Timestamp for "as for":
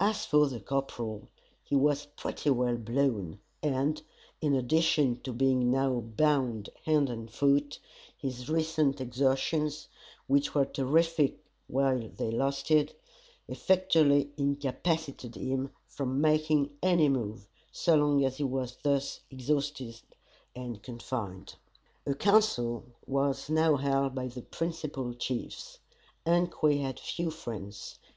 0.00-0.48